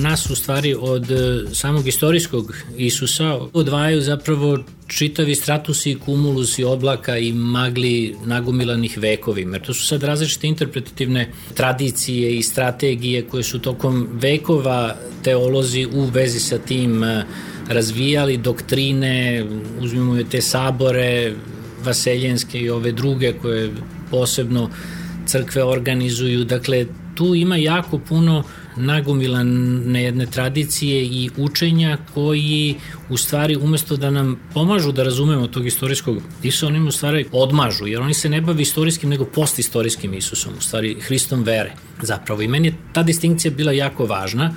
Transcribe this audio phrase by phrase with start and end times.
[0.00, 7.18] nas u stvari od e, samog istorijskog Isusa odvajaju zapravo čitavi stratusi i kumulusi oblaka
[7.18, 9.56] i magli nagumilanih vekovima.
[9.56, 16.04] Jer to su sad različite interpretativne tradicije i strategije koje su tokom vekova teolozi u
[16.04, 17.24] vezi sa tim e,
[17.68, 19.44] razvijali doktrine,
[19.80, 21.34] uzmimo te sabore
[21.84, 23.70] vaseljenske i ove druge koje
[24.10, 24.70] posebno
[25.26, 26.44] crkve organizuju.
[26.44, 28.44] Dakle, tu ima jako puno
[28.76, 32.74] nagomilane jedne tradicije i učenja koji
[33.08, 37.86] u stvari umesto da nam pomažu da razumemo tog istorijskog Isusa, oni u stvari odmažu,
[37.86, 42.42] jer oni se ne bavi istorijskim nego postistorijskim Isusom, u stvari Hristom vere zapravo.
[42.42, 44.54] I meni je ta distinkcija bila jako važna,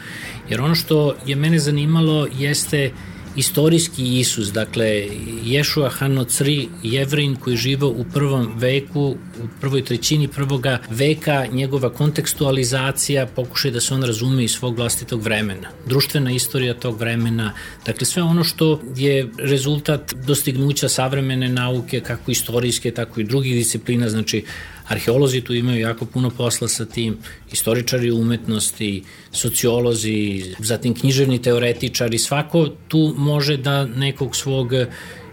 [0.49, 2.91] jer ono što je mene zanimalo jeste
[3.35, 5.07] istorijski Isus, dakle
[5.43, 13.25] Ješua Hanocri, jevrin koji živa u prvom veku, u prvoj trećini prvoga veka, njegova kontekstualizacija,
[13.25, 15.69] pokušaj da se on razume iz svog vlastitog vremena.
[15.85, 17.53] Društvena istorija tog vremena,
[17.85, 24.09] dakle sve ono što je rezultat dostignuća savremene nauke, kako istorijske, tako i drugih disciplina,
[24.09, 24.45] znači
[24.93, 27.17] Arheolozi tu imaju jako puno posla sa tim,
[27.51, 34.73] istoričari umetnosti, sociolozi, zatim književni teoretičari, svako tu može da nekog svog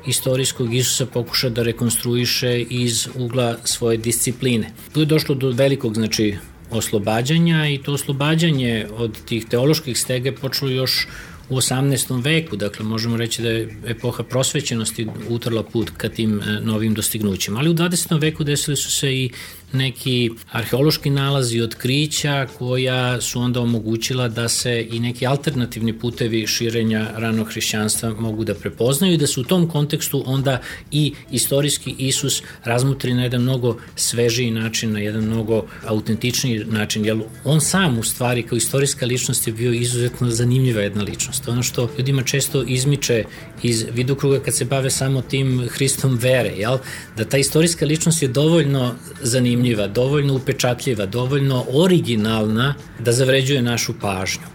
[0.06, 4.72] istorijskog Isusa pokuša da rekonstruiše iz ugla svoje discipline.
[4.92, 6.36] Tu je došlo do velikog, znači,
[6.70, 11.06] oslobađanja i to oslobađanje od tih teoloških stege počelo još
[11.50, 12.24] u 18.
[12.24, 17.58] veku, dakle možemo reći da je epoha prosvećenosti utrla put ka tim e, novim dostignućima.
[17.58, 18.20] Ali u 20.
[18.20, 19.30] veku desili su se i
[19.72, 26.46] neki arheološki nalazi i otkrića koja su onda omogućila da se i neki alternativni putevi
[26.46, 31.94] širenja ranog hrišćanstva mogu da prepoznaju i da se u tom kontekstu onda i istorijski
[31.98, 37.98] Isus razmutri na jedan mnogo svežiji način, na jedan mnogo autentičniji način, jer on sam
[37.98, 41.48] u stvari kao istorijska ličnost je bio izuzetno zanimljiva jedna ličnost.
[41.48, 43.24] Ono što ljudima često izmiče
[43.62, 46.78] iz vidokruga kad se bave samo tim Hristom vere, jel?
[47.16, 54.46] da ta istorijska ličnost je dovoljno zanimljiva, dovoljno upečatljiva, dovoljno originalna da zavređuje našu pažnju.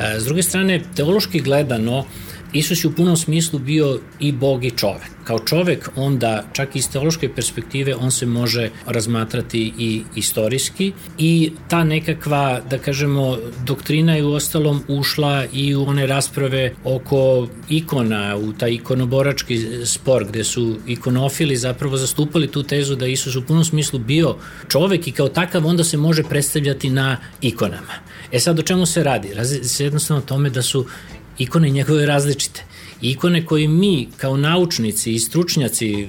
[0.00, 2.04] E, s druge strane, teološki gledano,
[2.52, 5.10] Isus je u punom smislu bio i Bog i čovek.
[5.24, 11.84] Kao čovek onda, čak iz teološke perspektive, on se može razmatrati i istorijski i ta
[11.84, 18.52] nekakva, da kažemo, doktrina je u ostalom ušla i u one rasprave oko ikona, u
[18.52, 23.98] taj ikonoborački spor gde su ikonofili zapravo zastupali tu tezu da Isus u punom smislu
[23.98, 24.36] bio
[24.68, 27.94] čovek i kao takav onda se može predstavljati na ikonama.
[28.32, 29.34] E sad o čemu se radi?
[29.34, 30.86] Radi se jednostavno o tome da su
[31.38, 32.64] ikone njegove različite.
[33.02, 36.06] Ikone koje mi kao naučnici i stručnjaci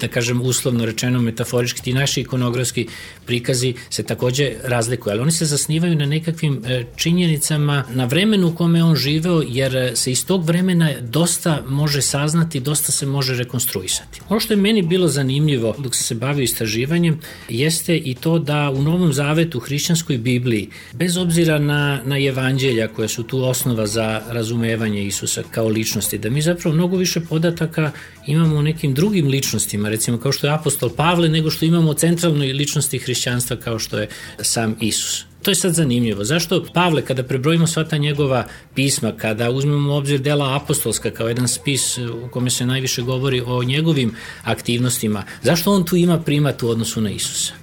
[0.00, 2.86] da kažem uslovno rečeno metaforički, ti naši ikonografski
[3.30, 8.54] prikazi se takođe razlikuju, ali oni se zasnivaju na nekakvim e, činjenicama na vremenu u
[8.54, 14.20] kome on živeo, jer se iz tog vremena dosta može saznati, dosta se može rekonstruisati.
[14.28, 18.70] Ono što je meni bilo zanimljivo dok sam se bavio istraživanjem jeste i to da
[18.70, 24.22] u Novom Zavetu, hrišćanskoj Bibliji, bez obzira na, na evanđelja koja su tu osnova za
[24.28, 27.92] razumevanje Isusa kao ličnosti, da mi zapravo mnogo više podataka
[28.26, 31.94] imamo o nekim drugim ličnostima, recimo kao što je apostol Pavle, nego što imamo o
[31.94, 33.19] centralnoj ličnosti hrišćanstva
[33.56, 34.08] kao što je
[34.42, 35.24] sam Isus.
[35.42, 36.24] To je sad zanimljivo.
[36.24, 38.44] Zašto Pavle, kada prebrojimo sva ta njegova
[38.74, 43.42] pisma, kada uzmemo u obzir dela apostolska kao jedan spis u kome se najviše govori
[43.46, 44.14] o njegovim
[44.44, 47.59] aktivnostima, zašto on tu ima primat u odnosu na Isusa?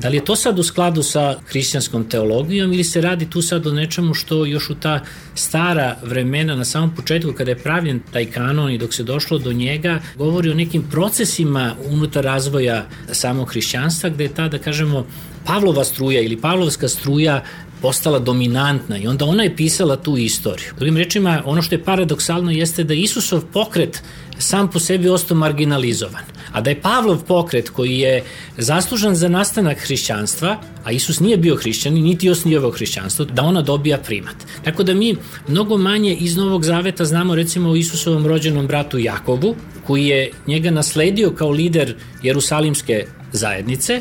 [0.00, 3.66] Da li je to sad u skladu sa hrišćanskom teologijom ili se radi tu sad
[3.66, 5.00] o nečemu što još u ta
[5.34, 9.52] stara vremena na samom početku kada je pravljen taj kanon i dok se došlo do
[9.52, 15.06] njega govori o nekim procesima unutar razvoja samog hrišćanstva gde je ta da kažemo
[15.46, 17.42] Pavlova struja ili Pavlovska struja
[17.82, 20.72] postala dominantna i onda ona je pisala tu istoriju.
[20.76, 24.02] Drugim rečima, ono što je paradoksalno jeste da Isusov pokret
[24.38, 26.35] sam po sebi ostao marginalizovan.
[26.56, 28.22] A da je Pavlov pokret koji je
[28.58, 33.98] zaslužan za nastanak hrišćanstva, a Isus nije bio hrišćan niti osnijevao hrišćanstvo, da ona dobija
[33.98, 34.36] primat.
[34.64, 35.16] Tako da mi
[35.48, 39.54] mnogo manje iz Novog Zaveta znamo recimo o Isusovom rođenom bratu Jakovu,
[39.86, 44.00] koji je njega nasledio kao lider Jerusalimske zajednice,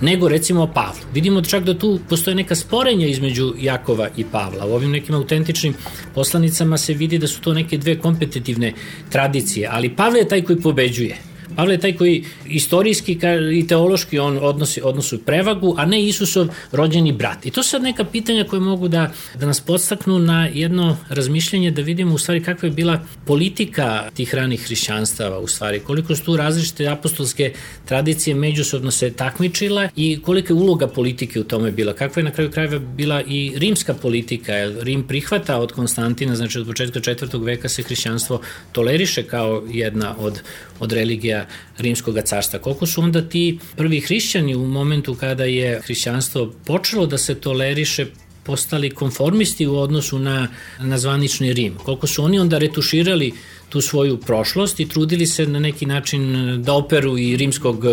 [0.00, 1.02] nego recimo o Pavlu.
[1.14, 4.66] Vidimo čak da tu postoje neka sporenja između Jakova i Pavla.
[4.66, 5.74] U ovim nekim autentičnim
[6.14, 8.74] poslanicama se vidi da su to neke dve kompetitivne
[9.10, 11.16] tradicije, ali Pavle je taj koji pobeđuje.
[11.56, 13.18] Pavle je taj koji istorijski
[13.54, 17.46] i teološki on odnosi, odnosu prevagu, a ne Isusov rođeni brat.
[17.46, 21.70] I to su sad neka pitanja koje mogu da, da nas podstaknu na jedno razmišljanje
[21.70, 26.24] da vidimo u stvari kakva je bila politika tih ranih hrišćanstava u stvari, koliko su
[26.24, 27.52] tu različite apostolske
[27.84, 32.30] tradicije međusobno se takmičila i kolika je uloga politike u tome bila, kakva je na
[32.30, 37.68] kraju krajeva bila i rimska politika, Rim prihvata od Konstantina, znači od početka četvrtog veka
[37.68, 38.40] se hrišćanstvo
[38.72, 40.40] toleriše kao jedna od,
[40.80, 41.46] od religija
[41.78, 42.58] rimskog carstva.
[42.58, 48.06] Koliko su onda ti prvi hrišćani u momentu kada je hrišćanstvo počelo da se toleriše
[48.46, 50.48] postali konformisti u odnosu na,
[50.80, 51.74] na zvanični Rim.
[51.84, 53.32] Koliko su oni onda retuširali
[53.68, 56.22] tu svoju prošlost i trudili se na neki način
[56.62, 57.84] da operu i rimskog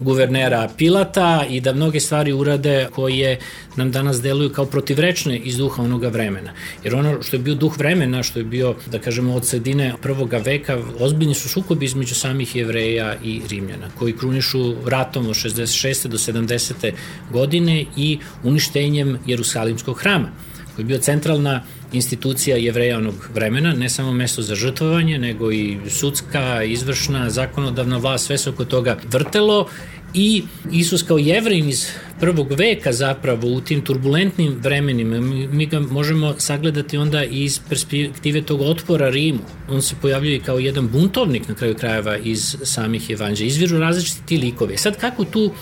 [0.00, 3.38] guvernera Pilata i da mnoge stvari urade koje
[3.76, 6.52] nam danas deluju kao protivrečne iz duha onoga vremena.
[6.84, 10.38] Jer ono što je bio duh vremena, što je bio, da kažemo, od sredine prvoga
[10.38, 16.06] veka, ozbiljni su sukobi između samih jevreja i rimljana, koji krunišu ratom od 66.
[16.08, 16.92] do 70.
[17.32, 20.28] godine i uništenjem Jerusalimskog hrama
[20.78, 21.62] koji je bio centralna
[21.92, 28.26] institucija jevreja onog vremena, ne samo mesto za žrtvovanje, nego i sudska, izvršna, zakonodavna vlast,
[28.26, 29.68] sve se oko toga vrtelo
[30.14, 30.42] i
[30.72, 31.86] Isus kao jevrin iz
[32.20, 35.20] prvog veka zapravo u tim turbulentnim vremenima,
[35.52, 39.40] mi ga možemo sagledati onda iz perspektive tog otpora Rimu.
[39.70, 43.48] On se pojavljuje kao jedan buntovnik na kraju krajeva iz samih evanđelja.
[43.48, 44.76] Izviru različiti ti likove.
[44.76, 45.52] Sad kako tu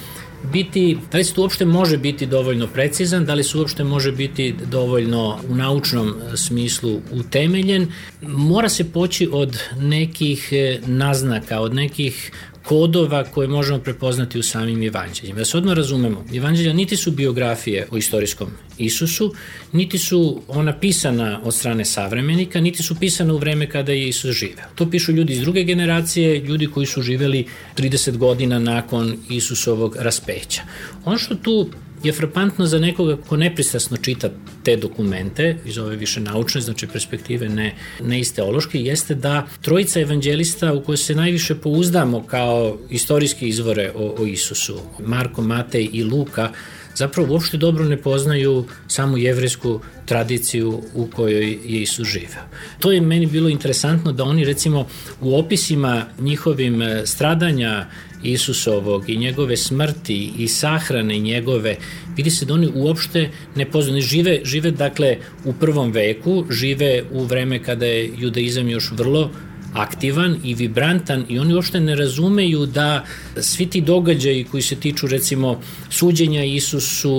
[0.52, 4.12] biti, da li se tu uopšte može biti dovoljno precizan, da li se uopšte može
[4.12, 7.92] biti dovoljno u naučnom smislu utemeljen,
[8.22, 12.32] mora se poći od nekih e, naznaka, od nekih
[12.68, 15.38] kodova koje možemo prepoznati u samim evanđeljima.
[15.38, 19.34] Da se odmah razumemo, evanđelja niti su biografije o istorijskom Isusu,
[19.72, 24.36] niti su ona pisana od strane savremenika, niti su pisana u vreme kada je Isus
[24.36, 24.64] živeo.
[24.74, 27.46] To pišu ljudi iz druge generacije, ljudi koji su živeli
[27.76, 30.62] 30 godina nakon Isusovog raspeća.
[31.04, 31.68] Ono što tu
[32.06, 34.30] je frapantno za nekoga ko nepristrasno čita
[34.62, 40.00] te dokumente iz ove više naučne, znači perspektive ne, ne iz teološke, jeste da trojica
[40.00, 46.04] evanđelista u koje se najviše pouzdamo kao istorijski izvore o, o Isusu, Marko, Matej i
[46.04, 46.52] Luka,
[46.94, 52.44] zapravo uopšte dobro ne poznaju samu jevrijsku tradiciju u kojoj je Isus živeo.
[52.78, 54.86] To je meni bilo interesantno da oni recimo
[55.20, 57.86] u opisima njihovim stradanja
[58.32, 61.76] Isusovog i njegove smrti i sahrane njegove,
[62.16, 64.02] vidi se da oni uopšte ne poznaju.
[64.02, 69.30] Žive, žive dakle u prvom veku, žive u vreme kada je judaizam još vrlo
[69.74, 73.04] aktivan i vibrantan i oni uopšte ne razumeju da
[73.36, 77.14] svi ti događaji koji se tiču recimo suđenja Isusu,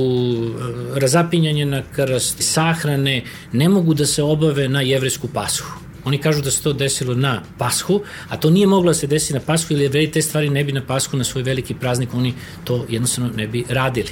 [0.95, 6.51] razapinjanje na krst, sahrane, ne mogu da se obave na jevresku pashu Oni kažu da
[6.51, 7.99] se to desilo na Pashu,
[8.29, 10.71] a to nije moglo da se desi na Pashu ili jevreji te stvari ne bi
[10.71, 12.33] na Pashu na svoj veliki praznik, oni
[12.63, 14.09] to jednostavno ne bi radili.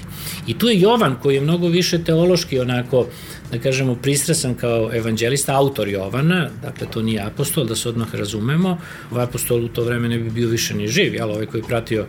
[0.47, 3.07] I tu je Jovan koji je mnogo više teološki onako,
[3.51, 8.77] da kažemo, pristrasan kao evanđelista, autor Jovana, dakle to nije apostol, da se odmah razumemo,
[9.11, 12.05] ovaj apostol u to vreme ne bi bio više ni živ, jel, ovaj koji pratio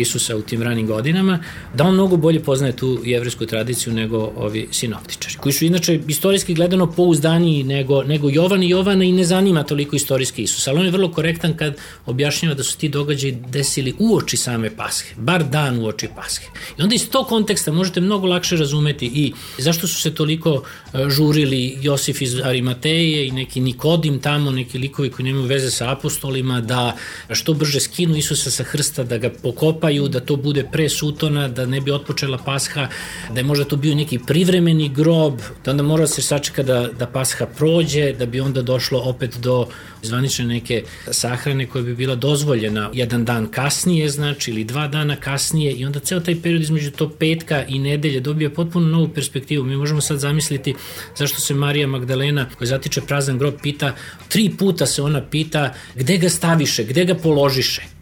[0.00, 1.38] Isusa u tim ranim godinama,
[1.74, 6.54] da on mnogo bolje poznaje tu jevresku tradiciju nego ovi sinoptičari, koji su inače istorijski
[6.54, 10.84] gledano pouzdaniji nego, nego Jovan i Jovana i ne zanima toliko istorijski Isus, ali on
[10.84, 11.76] je vrlo korektan kad
[12.06, 16.46] objašnjava da su ti događaji desili u oči same Pashe, bar dan u oči Pashe.
[16.78, 20.62] I onda iz tog konteksta možete mnogo lakše razumeti i zašto su se toliko
[20.94, 25.92] e, žurili Josif iz Arimateje i neki Nikodim tamo, neki likovi koji nemaju veze sa
[25.92, 26.96] apostolima, da
[27.30, 31.48] što brže skinu Isusa sa hrsta, da ga pokopa kopaju, da to bude pre sutona,
[31.48, 32.88] da ne bi otpočela pasha,
[33.30, 36.88] da je možda to bio neki privremeni grob, da onda mora da se sačeka da,
[36.98, 39.66] da pasha prođe, da bi onda došlo opet do
[40.02, 45.72] zvanične neke sahrane koja bi bila dozvoljena jedan dan kasnije, znači, ili dva dana kasnije
[45.72, 49.64] i onda ceo taj period između to petka i nedelje dobija potpuno novu perspektivu.
[49.64, 50.74] Mi možemo sad zamisliti
[51.16, 53.94] zašto se Marija Magdalena, koja zatiče prazan grob, pita,
[54.28, 57.95] tri puta se ona pita gde ga staviše, gde ga položiše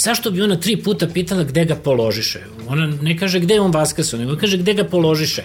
[0.00, 2.40] zašto bi ona tri puta pitala gde ga položiše?
[2.68, 5.42] Ona ne kaže gde je on vaskasao, nego kaže gde ga položiše.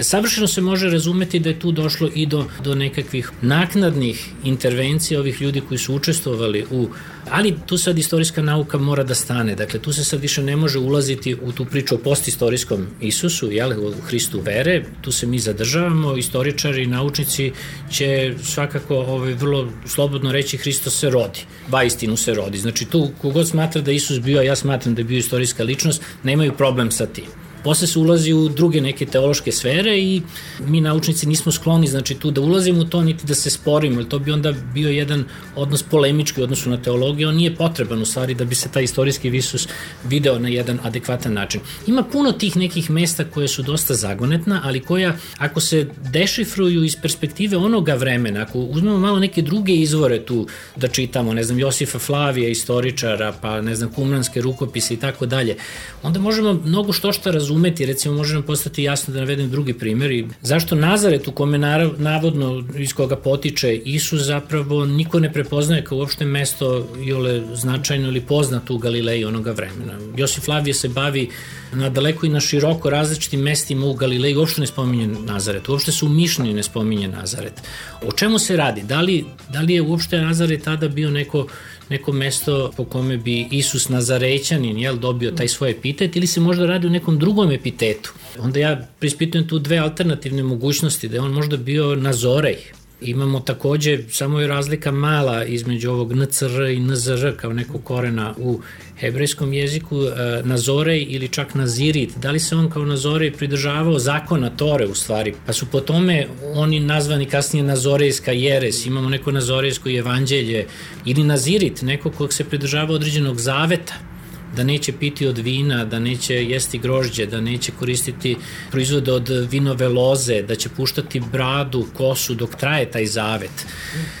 [0.00, 5.42] Savršeno se može razumeti da je tu došlo i do, do nekakvih naknadnih intervencija ovih
[5.42, 6.88] ljudi koji su učestvovali u
[7.30, 9.54] Ali tu sad istorijska nauka mora da stane.
[9.54, 13.72] Dakle, tu se sad više ne može ulaziti u tu priču o postistorijskom Isusu, jel,
[13.72, 14.84] u Hristu vere.
[15.00, 16.16] Tu se mi zadržavamo.
[16.16, 17.52] Istoričari i naučnici
[17.90, 21.40] će svakako ovaj, vrlo slobodno reći Hristo se rodi.
[21.68, 22.58] Ba istinu se rodi.
[22.58, 26.02] Znači, tu kogod smatra da Isus bio, a ja smatram da je bio istorijska ličnost,
[26.22, 27.43] nemaju problem sa tim.
[27.64, 30.22] Posle se ulazi u druge neke teološke sfere i
[30.66, 34.08] mi naučnici nismo skloni znači tu da ulazimo u to niti da se sporimo, jer
[34.08, 35.24] to bi onda bio jedan
[35.56, 38.82] odnos polemički u odnosu na teologiju, on nije potreban u stvari da bi se taj
[38.82, 39.68] istorijski visus
[40.04, 41.60] video na jedan adekvatan način.
[41.86, 46.96] Ima puno tih nekih mesta koje su dosta zagonetna, ali koja ako se dešifruju iz
[47.02, 51.98] perspektive onoga vremena, ako uzmemo malo neke druge izvore tu da čitamo, ne znam, Josifa
[51.98, 55.56] Flavija, istoričara, pa ne znam, kumranske rukopise i tako dalje,
[56.02, 60.10] onda možemo mnogo što šta razumeti, recimo može nam postati jasno da navedem drugi primer
[60.12, 61.58] i zašto Nazaret u kome
[61.98, 68.20] navodno iz koga potiče Isus zapravo niko ne prepoznaje kao uopšte mesto jole značajno ili
[68.20, 69.98] poznato u Galileji onoga vremena.
[70.16, 71.30] Josif Flavije se bavi
[71.72, 76.04] na daleko i na široko različitim mestima u Galileji, uopšte ne spominje Nazaret, uopšte se
[76.04, 77.62] u Mišnju ne spominje Nazaret.
[78.02, 78.82] O čemu se radi?
[78.82, 81.46] Da li, da li je uopšte Nazaret tada bio neko
[81.90, 86.66] neko mesto po kome bi Isus Nazarećanin jel, dobio taj svoj epitet ili se možda
[86.66, 88.12] radi o nekom drugom epitetu.
[88.38, 92.56] Onda ja prispitujem tu dve alternativne mogućnosti, da je on možda bio Nazorej,
[93.04, 98.60] Imamo takođe, samo je razlika mala između ovog NCR i NZR kao nekog korena u
[99.00, 102.18] hebrejskom jeziku, e, Nazorej ili čak Nazirit.
[102.18, 105.34] Da li se on kao Nazorej pridržavao zakona Tore u stvari?
[105.46, 108.86] Pa su po tome oni nazvani kasnije Nazorejska jeres.
[108.86, 110.66] Imamo neko Nazorejsko evanđelje
[111.04, 114.13] ili Nazirit, neko kog se pridržava određenog zaveta
[114.56, 118.36] da neće piti od vina, da neće jesti grožđe, da neće koristiti
[118.70, 123.66] proizvode od vinove loze, da će puštati bradu, kosu dok traje taj zavet.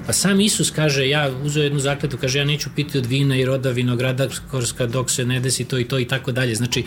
[0.06, 3.44] Pa sam Isus kaže, ja uzeo jednu zakletu, kaže ja neću piti od vina i
[3.44, 6.54] roda vinogradarska dok se ne desi to i to i tako dalje.
[6.54, 6.84] Znači,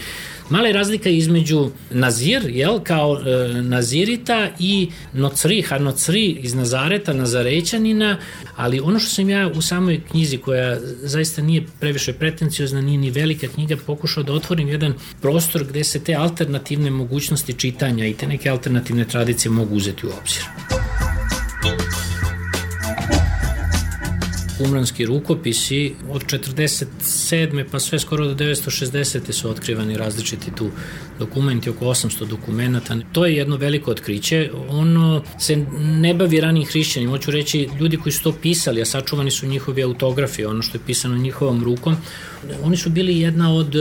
[0.50, 8.18] mala je razlika između Nazir, jel, kao e, Nazirita i Nocri, Hanocri iz Nazareta, Nazarećanina,
[8.56, 13.12] ali ono što sam ja u samoj knjizi koja zaista nije previše pretenciozna, nije ni
[13.12, 18.13] velika, velika knjiga pokušao da otvorim jedan prostor gde se te alternativne mogućnosti čitanja i
[18.13, 20.44] te neke alternativne tradicije mogu uzeti u obzir.
[24.59, 27.65] Umranski rukopisi od 47.
[27.71, 29.31] pa sve skoro do 960.
[29.31, 30.69] su otkrivani različiti tu
[31.19, 32.97] dokumenti, oko 800 dokumenta.
[33.11, 34.51] To je jedno veliko otkriće.
[34.69, 37.09] Ono se ne bavi ranim hrišćanim.
[37.09, 40.81] Hoću reći, ljudi koji su to pisali, a sačuvani su njihovi autografi, ono što je
[40.85, 41.97] pisano njihovom rukom,
[42.63, 43.75] oni su bili jedna od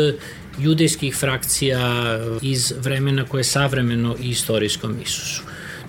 [0.59, 5.42] judejskih frakcija iz vremena koje je savremeno i istorijskom Isusu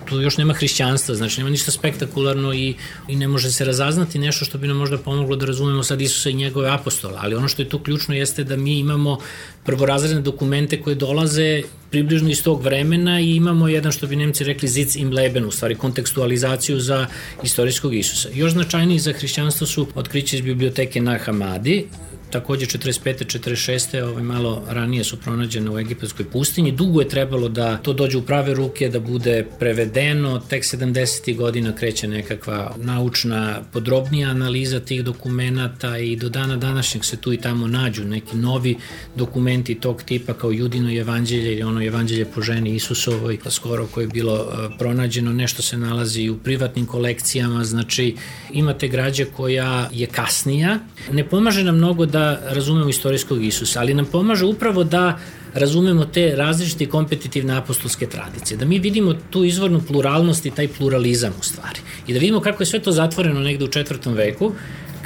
[0.08, 2.74] tu još nema hrišćanstva, znači nema ništa spektakularno i,
[3.08, 6.30] i ne može se razaznati nešto što bi nam možda pomoglo da razumemo sad Isusa
[6.30, 9.18] i njegove apostola, ali ono što je tu ključno jeste da mi imamo
[9.64, 14.68] prvorazredne dokumente koje dolaze približno iz tog vremena i imamo jedan što bi Nemci rekli
[14.68, 17.06] Zitz im Leben, u stvari kontekstualizaciju za
[17.42, 18.28] istorijskog Isusa.
[18.34, 21.86] Još značajniji za hrišćanstvo su otkriće iz biblioteke na Hamadi,
[22.30, 23.38] takođe 45.
[23.38, 24.02] 46.
[24.02, 26.72] Ovaj, malo ranije su pronađene u egipatskoj pustinji.
[26.72, 30.38] Dugo je trebalo da to dođe u prave ruke, da bude prevedeno.
[30.38, 31.36] Tek 70.
[31.36, 37.36] godina kreće nekakva naučna, podrobnija analiza tih dokumenta i do dana današnjeg se tu i
[37.36, 38.76] tamo nađu neki novi
[39.16, 44.08] dokumenti tog tipa kao Judino evanđelje ili ono evanđelje po ženi Isusovoj, skoro koje je
[44.08, 45.32] bilo e, pronađeno.
[45.32, 48.16] Nešto se nalazi u privatnim kolekcijama, znači
[48.52, 50.78] imate građe koja je kasnija.
[51.12, 55.18] Ne pomaže nam mnogo da da razumemo istorijskog Isusa, ali nam pomaže upravo da
[55.54, 61.32] razumemo te različite kompetitivne apostolske tradicije, da mi vidimo tu izvornu pluralnost i taj pluralizam
[61.40, 64.52] u stvari i da vidimo kako je sve to zatvoreno negde u četvrtom veku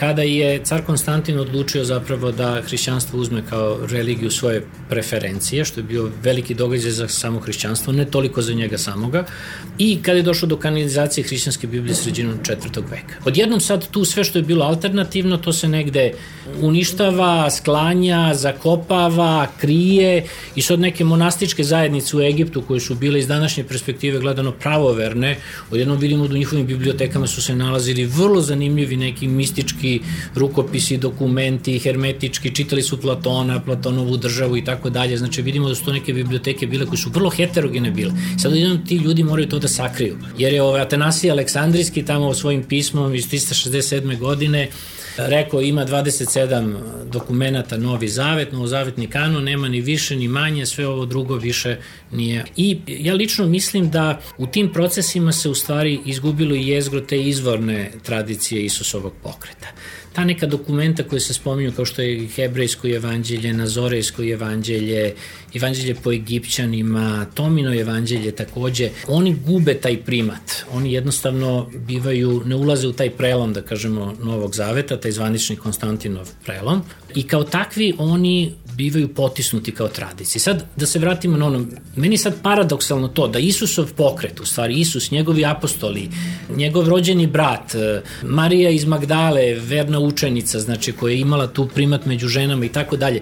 [0.02, 5.84] kada je car Konstantin odlučio zapravo da hrišćanstvo uzme kao religiju svoje preferencije, što je
[5.84, 9.24] bio veliki događaj za samo hrišćanstvo, ne toliko za njega samoga,
[9.78, 13.14] i kada je došlo do kanalizacije hrišćanske Biblije sredinom četvrtog veka.
[13.24, 16.12] Odjednom sad tu sve što je bilo alternativno, to se negde
[16.60, 23.28] uništava, sklanja, zakopava, krije i sad neke monastičke zajednice u Egiptu koje su bile iz
[23.28, 25.36] današnje perspektive gledano pravoverne,
[25.70, 29.91] odjednom vidimo da u njihovim bibliotekama su se nalazili vrlo zanimljivi neki mistički
[30.34, 35.16] rukopisi, dokumenti, hermetički, čitali su Platona, Platonovu državu i tako dalje.
[35.16, 38.12] Znači vidimo da su to neke biblioteke bile koje su vrlo heterogene bile.
[38.42, 40.18] Sad jednom ti ljudi moraju to da sakriju.
[40.38, 44.18] Jer je ovaj Atanasij Aleksandrijski tamo svojim pismom iz 367.
[44.18, 44.68] godine
[45.16, 51.06] rekao ima 27 dokumenta Novi Zavet, Novozavetni kanon, nema ni više ni manje, sve ovo
[51.06, 51.76] drugo više
[52.10, 52.44] nije.
[52.56, 57.20] I ja lično mislim da u tim procesima se u stvari izgubilo i jezgro te
[57.22, 59.68] izvorne tradicije Isusovog pokreta.
[60.12, 65.14] Ta neka dokumenta koje se spominju kao što je hebrejsko evanđelje, nazorejsko evanđelje,
[65.54, 70.64] evanđelje po egipćanima, Tomino evanđelje takođe, oni gube taj primat.
[70.72, 76.28] Oni jednostavno bivaju, ne ulaze u taj prelom, da kažemo, Novog Zaveta, taj zvanični Konstantinov
[76.44, 76.82] prelom.
[77.14, 80.38] I kao takvi oni bivaju potisnuti kao tradici.
[80.38, 81.66] Sad, da se vratimo na ono,
[81.96, 86.08] meni sad paradoksalno to da Isusov pokret, u stvari Isus, njegovi apostoli,
[86.56, 87.74] njegov rođeni brat,
[88.22, 92.96] Marija iz Magdale, verna učenica, znači koja je imala tu primat među ženama i tako
[92.96, 93.20] dalje,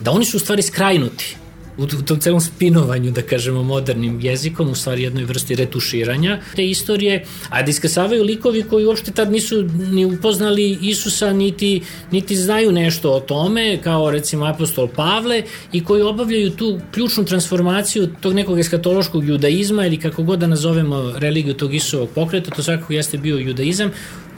[0.00, 1.36] da oni su u stvari skrajnuti
[1.80, 6.66] u, u tom celom spinovanju, da kažemo, modernim jezikom, u stvari jednoj vrsti retuširanja te
[6.66, 12.72] istorije, a da iskasavaju likovi koji uopšte tad nisu ni upoznali Isusa, niti, niti znaju
[12.72, 18.58] nešto o tome, kao recimo apostol Pavle, i koji obavljaju tu ključnu transformaciju tog nekog
[18.58, 23.36] eskatološkog judaizma ili kako god da nazovemo religiju tog Isusovog pokreta, to svakako jeste bio
[23.36, 23.90] judaizam,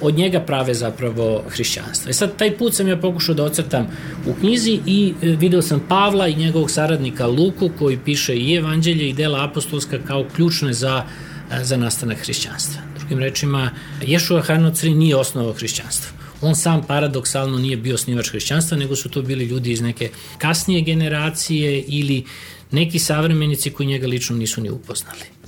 [0.03, 2.11] od njega prave zapravo hrišćanstvo.
[2.11, 3.87] E sad, taj put sam ja pokušao da ocrtam
[4.27, 9.09] u knjizi i e, video sam Pavla i njegovog saradnika Luku koji piše i evanđelje
[9.09, 11.05] i dela apostolska kao ključne za,
[11.53, 12.83] e, za nastanak hrišćanstva.
[12.99, 13.71] Drugim rečima,
[14.03, 16.13] Ješua Hanocri nije osnovao hrišćanstvo.
[16.41, 20.81] On sam paradoksalno nije bio snivač hrišćanstva, nego su to bili ljudi iz neke kasnije
[20.81, 22.25] generacije ili
[22.71, 25.42] neki savremenici koji njega lično nisu ni upoznali.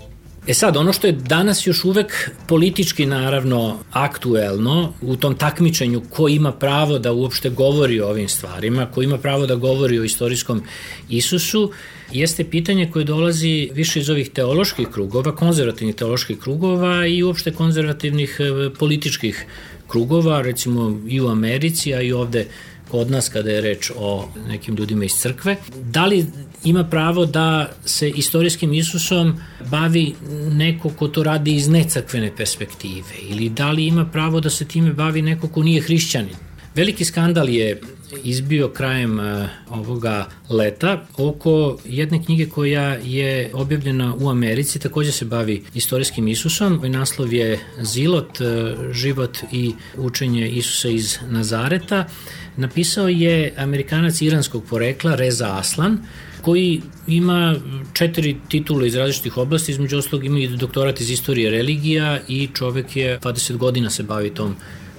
[0.47, 6.29] E sad, ono što je danas još uvek politički naravno aktuelno u tom takmičenju ko
[6.29, 10.63] ima pravo da uopšte govori o ovim stvarima, ko ima pravo da govori o istorijskom
[11.09, 11.73] Isusu,
[12.13, 18.37] jeste pitanje koje dolazi više iz ovih teoloških krugova, konzervativnih teoloških krugova i uopšte konzervativnih
[18.41, 19.47] e, političkih
[19.89, 22.47] krugova, recimo i u Americi, a i ovde
[22.91, 25.57] kod nas kada je reč o nekim ljudima iz crkve.
[25.83, 26.27] Da li
[26.65, 30.15] ima pravo da se istorijskim Isusom bavi
[30.51, 34.93] neko ko to radi iz necrkvene perspektive ili da li ima pravo da se time
[34.93, 36.37] bavi neko ko nije hrišćanin.
[36.75, 37.81] Veliki skandal je
[38.23, 39.25] izbio krajem uh,
[39.71, 46.79] ovoga leta oko jedne knjige koja je objavljena u Americi, takođe se bavi istorijskim Isusom.
[46.79, 48.47] Ovaj naslov je Zilot, uh,
[48.93, 52.05] život i učenje Isusa iz Nazareta.
[52.57, 55.99] Napisao je Amerikanac iranskog porekla Reza Aslan,
[56.43, 57.57] koji ima
[57.93, 62.97] četiri titule iz različitih oblasti, između ostalog ima i doktorat iz istorije religija i čovek
[62.97, 64.57] je 20 godina se bavi tom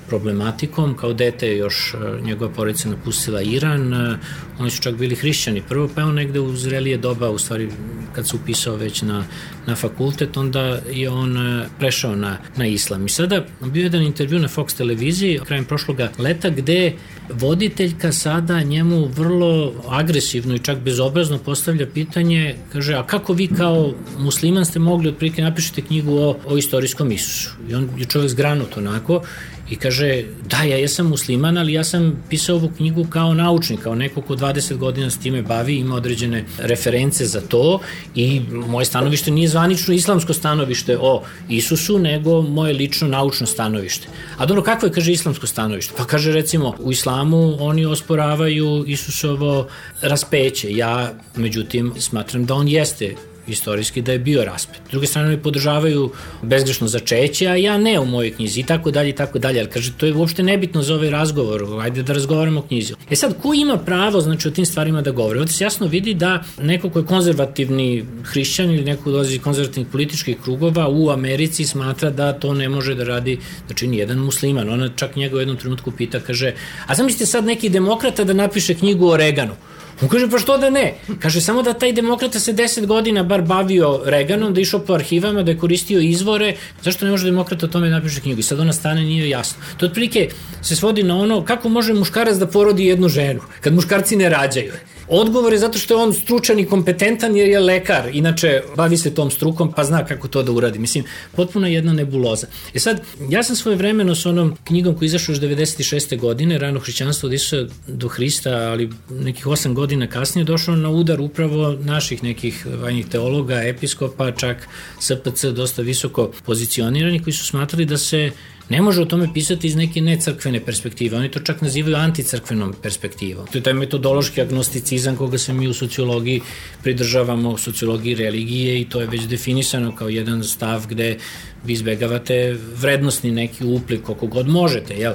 [0.07, 0.97] problematikom.
[0.97, 3.93] Kao dete je još e, njegova porodica napustila Iran.
[3.93, 4.17] E,
[4.59, 7.69] oni su čak bili hrišćani prvo, pa on negde u zrelije doba, u stvari
[8.13, 9.23] kad se upisao već na,
[9.65, 13.05] na fakultet, onda je on e, prešao na, na islam.
[13.05, 16.93] I sada bio jedan intervju na Fox televiziji krajem prošloga leta gde
[17.29, 23.93] voditeljka sada njemu vrlo agresivno i čak bezobrazno postavlja pitanje, kaže, a kako vi kao
[24.17, 27.49] musliman ste mogli otprilike napišete knjigu o, o istorijskom Isusu?
[27.69, 29.21] I on je čovjek zgranut onako
[29.69, 33.95] i kaže, da, ja jesam musliman, ali ja sam pisao ovu knjigu kao naučnik, kao
[33.95, 37.79] neko ko 20 godina s time bavi, ima određene reference za to
[38.15, 44.07] i moje stanovište nije zvanično islamsko stanovište o Isusu, nego moje lično naučno stanovište.
[44.37, 45.93] A dobro, kakvo je, kaže, islamsko stanovište?
[45.97, 49.67] Pa kaže, recimo, u islamu oni osporavaju Isusovo
[50.01, 50.75] raspeće.
[50.75, 53.15] Ja, međutim, smatram da on jeste
[53.47, 54.81] istorijski da je bio raspet.
[54.87, 58.91] S druge strane, oni podržavaju bezgrešno začeće, a ja ne u mojoj knjizi i tako
[58.91, 59.59] dalje i tako dalje.
[59.59, 62.93] Ali kaže, to je uopšte nebitno za ovaj razgovor, ajde da razgovaramo o knjizi.
[63.09, 65.39] E sad, ko ima pravo znači, o tim stvarima da govori?
[65.39, 69.41] Ovde se jasno vidi da neko ko je konzervativni hrišćan ili neko ko dolazi iz
[69.41, 74.17] konzervativnih političkih krugova u Americi smatra da to ne može da radi, da čini jedan
[74.17, 74.69] musliman.
[74.69, 76.53] Ona čak njega u jednom trenutku pita, kaže,
[76.87, 79.53] a zamislite sad neki demokrata da napiše knjigu o Reganu.
[80.01, 80.93] On kaže, pa što da ne?
[81.19, 85.43] Kaže, samo da taj demokrata se 10 godina bar bavio Reganom, da išao po arhivama,
[85.43, 88.39] da je koristio izvore, zašto ne može demokrata o tome napiše knjigu?
[88.39, 89.63] I sad ona stane, nije jasno.
[89.77, 90.29] To otprilike
[90.61, 94.73] se svodi na ono, kako može muškarac da porodi jednu ženu, kad muškarci ne rađaju.
[95.07, 99.13] Odgovor je zato što je on stručan i kompetentan jer je lekar, inače bavi se
[99.13, 100.79] tom strukom pa zna kako to da uradi.
[100.79, 101.03] Mislim,
[101.35, 102.47] potpuno jedna nebuloza.
[102.73, 106.19] E sad, ja sam svoje vremeno s onom knjigom koja izašla još 96.
[106.19, 111.21] godine, rano hrišćanstvo od Isusa do Hrista, ali nekih 8 godina kasnije došao na udar
[111.21, 114.67] upravo naših nekih vajnih teologa, episkopa, čak
[114.99, 118.31] SPC dosta visoko pozicionirani koji su smatrali da se
[118.69, 123.47] Ne može o tome pisati iz neke necrkvene perspektive, oni to čak nazivaju anticrkvenom perspektivom.
[123.47, 126.41] To je taj metodološki agnosticizam koga se mi u sociologiji
[126.83, 131.17] pridržavamo, sociologiji religije i to je već definisano kao jedan stav gde
[131.65, 135.13] vi izbegavate vrednostni neki uplik koliko god možete, jel?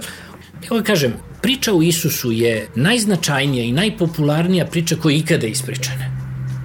[0.70, 6.19] Evo kažem, priča o Isusu je najznačajnija i najpopularnija priča koja je ikada ispričana.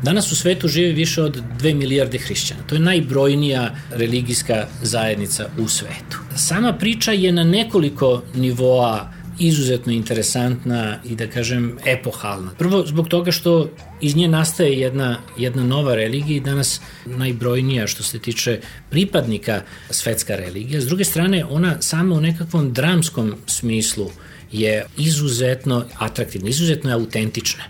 [0.06, 2.62] Danas u svetu živi više od 2 milijarde hrišćana.
[2.68, 6.18] To je najbrojnija religijska zajednica u svetu.
[6.36, 12.52] Sama priča je na nekoliko nivoa izuzetno interesantna i da kažem epohalna.
[12.58, 13.70] Prvo zbog toga što
[14.02, 20.36] iz nje nastaje jedna, jedna nova religija i danas najbrojnija što se tiče pripadnika svetska
[20.36, 20.82] religija.
[20.82, 24.12] S druge strane, ona sama u nekakvom dramskom smislu
[24.52, 27.64] je izuzetno atraktivna, izuzetno je autentična.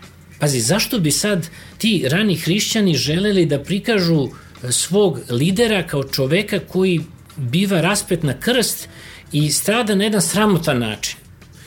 [0.45, 4.27] Pazi, zašto bi sad ti rani hrišćani želeli da prikažu
[4.69, 7.01] svog lidera kao čoveka koji
[7.37, 8.87] biva raspet na krst
[9.31, 11.17] i strada na jedan sramotan način.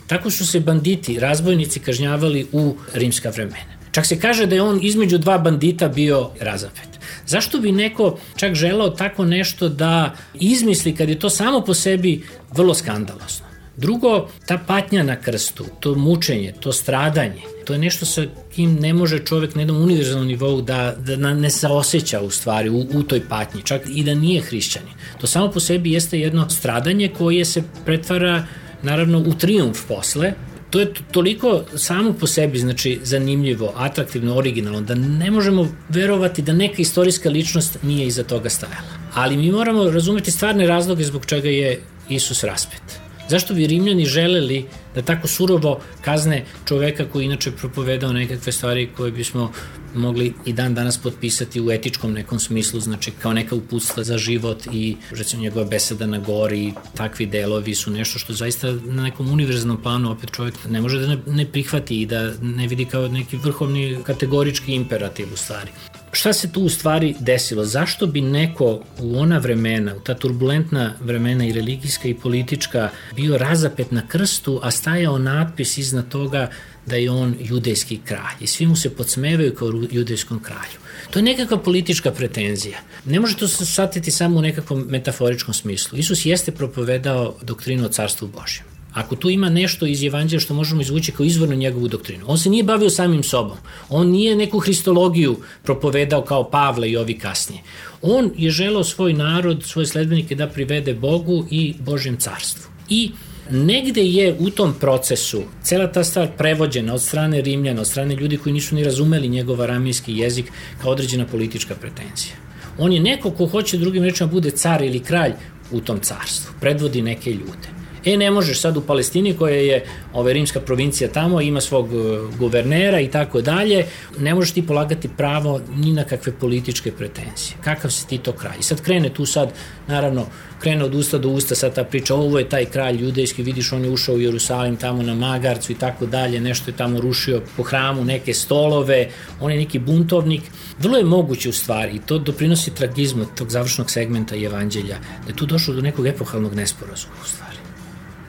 [0.07, 3.75] Tako su se banditi, razbojnici kažnjavali u rimska vremena.
[3.93, 6.89] Čak se kaže da je on između dva bandita bio razapet.
[7.27, 12.23] Zašto bi neko čak želao tako nešto da izmisli kad je to samo po sebi
[12.55, 13.48] vrlo skandalosno?
[13.79, 18.93] Drugo, ta patnja na krstu, to mučenje, to stradanje, to je nešto sa kim ne
[18.95, 23.03] može čovek na jednom univerzalnom nivou da, da ne se osjeća u stvari u, u
[23.03, 24.93] toj patnji, čak i da nije hrišćanin.
[25.21, 28.47] To samo po sebi jeste jedno stradanje koje se pretvara
[28.83, 30.33] naravno u triumf posle,
[30.71, 36.53] to je toliko samo po sebi znači zanimljivo, atraktivno, originalno da ne možemo verovati da
[36.53, 38.99] neka istorijska ličnost nije iza toga stajala.
[39.15, 43.08] Ali mi moramo razumeti stvarne razloge zbog čega je Isus raspet.
[43.29, 44.65] Zašto bi Rimljani želeli
[44.95, 49.53] da tako surovo kazne čoveka koji inače propovedao nekakve stvari koje bismo
[49.95, 54.67] mogli i dan danas potpisati u etičkom nekom smislu, znači kao neka uputstva za život
[54.73, 59.83] i recimo njegova beseda na gori, takvi delovi su nešto što zaista na nekom univerzalnom
[59.83, 63.37] planu opet čovjek ne može da ne, ne prihvati i da ne vidi kao neki
[63.37, 65.71] vrhovni kategorički imperativ u stvari.
[66.13, 67.65] Šta se tu u stvari desilo?
[67.65, 73.39] Zašto bi neko u ona vremena, u ta turbulentna vremena i religijska i politička, bio
[73.39, 76.51] razapet na krstu, a stajao natpis iznad toga
[76.87, 80.79] da je on judejski kralj i svi mu se podsmevaju kao judejskom kralju.
[81.11, 82.79] To je nekakva politička pretenzija.
[83.05, 85.99] Ne može to se satiti samo u nekakvom metaforičkom smislu.
[85.99, 88.78] Isus jeste propovedao doktrinu o carstvu Božjem.
[88.99, 92.51] Ako tu ima nešto iz evanđelja što možemo izvući kao izvorno njegovu doktrinu, on se
[92.51, 93.57] nije bavio samim sobom.
[93.89, 97.63] On nije neku hristologiju propovedao kao Pavle i ovi kasnije.
[98.03, 102.71] On je želao svoj narod, svoje sledbenike da privede Bogu i Božjem carstvu.
[102.89, 103.11] I
[103.51, 108.37] negde je u tom procesu cela ta stvar prevođena od strane Rimljana, od strane ljudi
[108.37, 112.35] koji nisu ni razumeli njegov aramijski jezik kao određena politička pretenzija.
[112.79, 115.33] On je neko ko hoće drugim rečima bude car ili kralj
[115.71, 117.78] u tom carstvu, predvodi neke ljude.
[118.05, 121.97] E, ne možeš sad u Palestini koja je ove, rimska provincija tamo, ima svog e,
[122.39, 123.87] guvernera i tako dalje,
[124.19, 127.57] ne možeš ti polagati pravo ni na kakve političke pretenzije.
[127.65, 128.57] Kakav si ti to kraj?
[128.61, 129.53] I sad krene tu sad,
[129.87, 130.27] naravno,
[130.61, 133.85] krene od usta do usta sad ta priča, ovo je taj kralj judejski, vidiš on
[133.85, 137.63] je ušao u Jerusalim tamo na Magarcu i tako dalje, nešto je tamo rušio po
[137.63, 139.09] hramu, neke stolove,
[139.41, 140.43] on je neki buntovnik.
[140.79, 145.37] Vrlo je moguće u stvari i to doprinosi tragizmu tog završnog segmenta evanđelja, da je
[145.37, 147.58] tu došlo do nekog epohalnog nesporazuma u stvari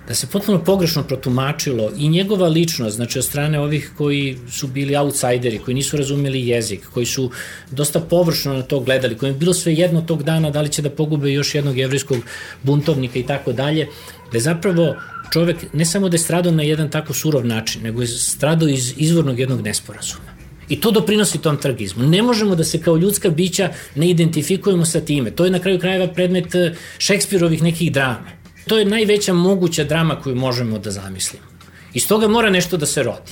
[0.09, 4.95] da se potpuno pogrešno protumačilo i njegova ličnost, znači od strane ovih koji su bili
[4.95, 7.31] outsideri, koji nisu razumeli jezik, koji su
[7.71, 10.81] dosta površno na to gledali, koji je bilo sve jedno tog dana da li će
[10.81, 12.17] da pogube još jednog jevrijskog
[12.63, 13.87] buntovnika i tako dalje,
[14.31, 14.95] da je zapravo
[15.33, 18.93] čovek ne samo da je stradao na jedan tako surov način, nego je stradao iz
[18.97, 20.39] izvornog jednog nesporazuma.
[20.69, 22.07] I to doprinosi tom tragizmu.
[22.07, 25.31] Ne možemo da se kao ljudska bića ne identifikujemo sa time.
[25.31, 28.38] To je na kraju krajeva predmet eh, Šekspirovih nekih drame
[28.69, 31.45] to je najveća moguća drama koju možemo da zamislimo.
[31.93, 33.31] Iz toga mora nešto da se rodi.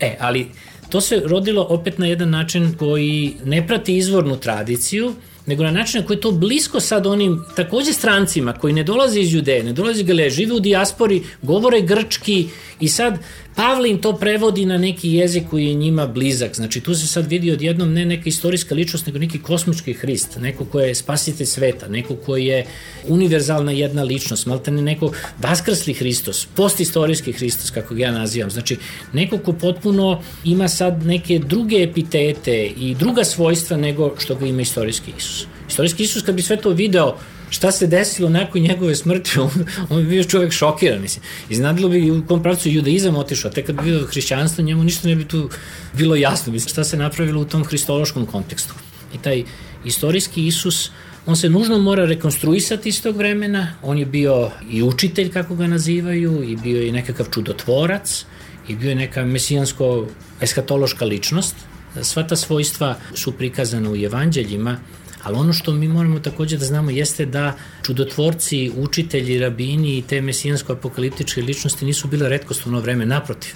[0.00, 0.46] E, ali
[0.88, 5.14] to se rodilo opet na jedan način koji ne prati izvornu tradiciju,
[5.46, 9.32] nego na način koji je to blisko sad onim takođe strancima koji ne dolaze iz
[9.34, 12.48] Judeje, ne dolaze iz Galeje, žive u dijaspori, govore grčki
[12.80, 13.18] i sad
[13.58, 16.54] Pavle im to prevodi na neki jezik koji je njima blizak.
[16.54, 20.64] Znači tu se sad vidi odjednom ne neka istorijska ličnost, nego neki kosmički Hrist, neko
[20.64, 22.66] ko je spasitelj sveta, neko ko je
[23.08, 28.50] univerzalna jedna ličnost, malte ne neko vaskrsli Hristos, postistorijski Hristos, kako ga ja nazivam.
[28.50, 28.76] Znači
[29.12, 34.62] neko ko potpuno ima sad neke druge epitete i druga svojstva nego što ga ima
[34.62, 35.46] istorijski Isus.
[35.68, 37.16] Istorijski Isus kad bi sve to video,
[37.50, 39.50] šta se desilo nakon njegove smrti, on,
[39.88, 41.24] on bi bio čovek šokiran, mislim.
[41.50, 45.14] Iznadilo bi u kom pravcu judaizam otišao, tek kad bi vidio hrišćanstvo, njemu ništa ne
[45.14, 45.50] bi tu
[45.92, 48.74] bilo jasno, mislim, šta se napravilo u tom hristološkom kontekstu.
[49.14, 49.44] I taj
[49.84, 50.90] istorijski Isus,
[51.26, 55.66] on se nužno mora rekonstruisati iz tog vremena, on je bio i učitelj, kako ga
[55.66, 58.24] nazivaju, i bio je nekakav čudotvorac,
[58.68, 60.06] i bio je neka mesijansko
[60.40, 61.56] eskatološka ličnost.
[62.02, 64.78] Sva ta svojstva su prikazana u evanđeljima,
[65.22, 70.20] Ali ono što mi moramo takođe da znamo jeste da čudotvorci, učitelji, rabini i te
[70.20, 73.54] mesijansko-apokaliptičke ličnosti nisu bile redkost u ono vreme, naprotiv.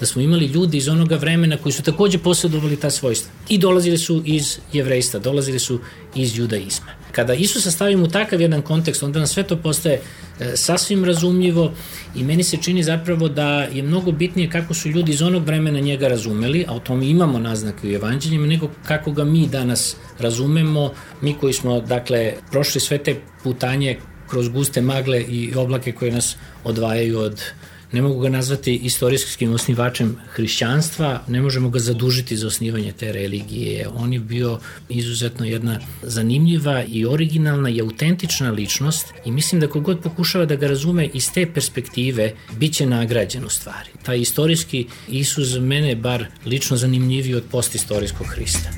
[0.00, 3.30] Da smo imali ljudi iz onoga vremena koji su takođe posjedovali ta svojstva.
[3.48, 5.80] I dolazili su iz jevrejstva, dolazili su
[6.14, 6.86] iz judaizma.
[7.12, 10.00] Kada Isusa stavimo u takav jedan kontekst, onda nam sve to postaje
[10.40, 11.72] e, sasvim razumljivo
[12.16, 15.80] i meni se čini zapravo da je mnogo bitnije kako su ljudi iz onog vremena
[15.80, 20.92] njega razumeli, a o tome imamo naznake u evanđeljima, nego kako ga mi danas razumemo,
[21.20, 26.36] mi koji smo, dakle, prošli sve te putanje kroz guste magle i oblake koje nas
[26.64, 27.42] odvajaju od
[27.92, 33.88] ne mogu ga nazvati istorijskim osnivačem hrišćanstva, ne možemo ga zadužiti za osnivanje te religije.
[33.94, 40.00] On je bio izuzetno jedna zanimljiva i originalna i autentična ličnost i mislim da kogod
[40.02, 43.90] pokušava da ga razume iz te perspektive, bit će nagrađen u stvari.
[44.02, 48.70] Taj istorijski Isus mene bar lično zanimljiviji od postistorijskog Hrista.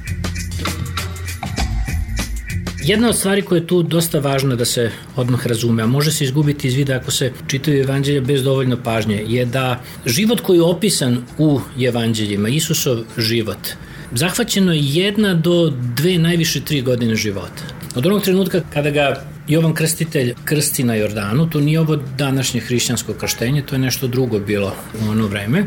[2.82, 6.24] Jedna od stvari koja je tu dosta važna da se odmah razume, a može se
[6.24, 10.62] izgubiti iz vida ako se čitaju evanđelja bez dovoljno pažnje, je da život koji je
[10.62, 13.68] opisan u evanđeljima, Isusov život,
[14.12, 17.62] zahvaćeno je jedna do dve, najviše tri godine života.
[17.94, 23.12] Od onog trenutka kada ga Jovan Krstitelj krsti na Jordanu, to nije ovo današnje hrišćansko
[23.12, 25.64] krštenje, to je nešto drugo bilo u ono vreme,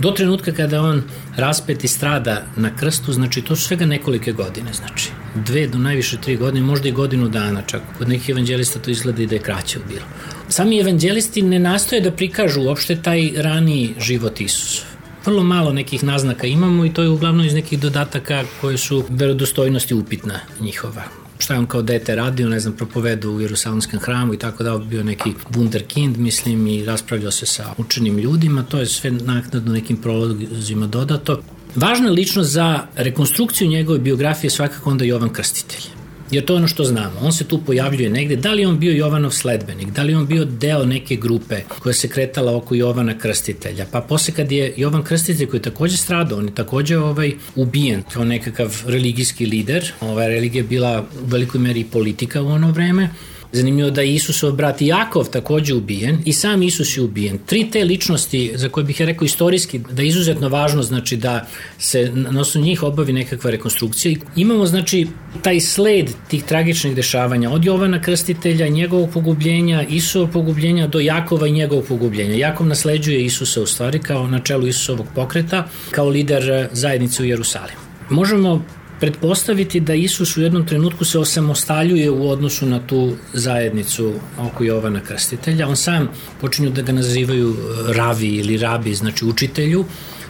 [0.00, 1.02] do trenutka kada on
[1.36, 6.20] raspet i strada na krstu, znači to su svega nekolike godine, znači dve do najviše
[6.20, 7.82] tri godine, možda i godinu dana čak.
[7.98, 10.06] Kod nekih evanđelista to izgleda i da je kraće bilo.
[10.48, 14.82] Sami evanđelisti ne nastoje da prikažu uopšte taj raniji život Isusa.
[15.24, 19.94] Vrlo malo nekih naznaka imamo i to je uglavnom iz nekih dodataka koje su verodostojnosti
[19.94, 21.02] upitna njihova
[21.38, 24.78] šta je on kao dete radio, ne znam, propovedu u Jerusalimskom hramu i tako da
[24.78, 29.96] bio neki wunderkind, mislim, i raspravljao se sa učenim ljudima, to je sve naknadno nekim
[29.96, 31.42] prolozima dodato.
[31.76, 35.82] Važna ličnost za rekonstrukciju njegove biografije svakako onda Jovan Krstitelj.
[36.30, 37.20] Jer to je ono što znamo.
[37.20, 38.36] On se tu pojavljuje negde.
[38.36, 39.90] Da li on bio Jovanov sledbenik?
[39.90, 43.86] Da li on bio deo neke grupe koja se kretala oko Jovana Krstitelja?
[43.92, 48.02] Pa posle kad je Jovan Krstitelj koji je takođe stradao, on je takođe ovaj, ubijen
[48.12, 49.92] kao nekakav religijski lider.
[50.00, 53.10] Ova religija je bila u velikoj meri politika u ono vreme
[53.56, 57.38] Zanimljivo da je Isusov brat Jakov takođe ubijen i sam Isus je ubijen.
[57.46, 61.46] Tri te ličnosti za koje bih ja rekao istorijski da je izuzetno važno znači da
[61.78, 64.18] se na osnovu njih obavi nekakva rekonstrukcija.
[64.36, 65.06] Imamo znači
[65.42, 71.52] taj sled tih tragičnih dešavanja od Jovana Krstitelja, njegovog pogubljenja, Isusovog pogubljenja do Jakova i
[71.52, 72.34] njegovog pogubljenja.
[72.34, 77.80] Jakov nasleđuje Isusa u stvari kao na čelu Isusovog pokreta, kao lider zajednice u Jerusalimu.
[78.10, 78.64] Možemo
[79.00, 85.00] pretpostaviti da Isus u jednom trenutku se osamostaljuje u odnosu na tu zajednicu oko Jovana
[85.00, 85.68] Krstitelja.
[85.68, 86.08] On sam
[86.40, 89.84] počinju da ga nazivaju e, ravi ili rabi, znači učitelju,